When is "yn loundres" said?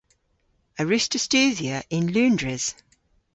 1.95-2.65